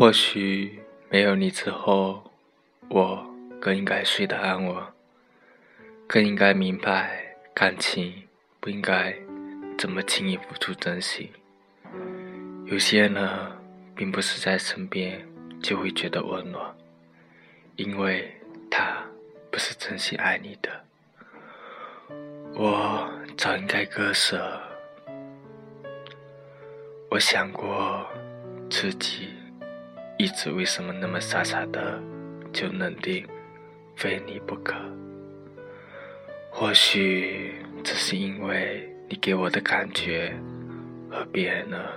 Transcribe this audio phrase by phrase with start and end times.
[0.00, 0.80] 或许
[1.10, 2.32] 没有你之后，
[2.88, 3.22] 我
[3.60, 4.74] 更应该睡得安稳，
[6.08, 8.22] 更应该明白感情
[8.60, 9.14] 不应该
[9.76, 11.30] 这么轻易付出真心。
[12.64, 13.52] 有些人
[13.94, 15.22] 并不是在身边
[15.62, 16.74] 就会觉得温暖，
[17.76, 18.40] 因为
[18.70, 19.04] 他
[19.50, 20.70] 不是真心爱你的。
[22.54, 23.06] 我
[23.36, 24.62] 早应该割舍。
[27.10, 28.06] 我想过
[28.70, 29.28] 自己
[30.20, 31.98] 一直为什么那么傻傻的
[32.52, 33.26] 就认定
[33.96, 34.74] 非你不可？
[36.50, 40.38] 或许只是因为你给我的感觉
[41.10, 41.90] 和别人的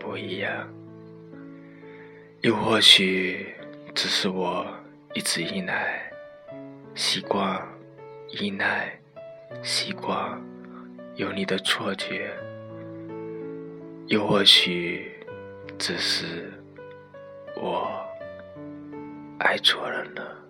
[0.00, 0.68] 不一样，
[2.40, 3.54] 又或许
[3.94, 4.66] 只是我
[5.14, 6.10] 一直依赖、
[6.96, 7.62] 习惯、
[8.30, 8.98] 依赖、
[9.62, 10.42] 习惯
[11.14, 12.32] 有你的错觉。
[14.08, 15.12] 又或许，
[15.78, 16.52] 只是
[17.60, 18.06] 我
[19.40, 20.47] 爱错人了。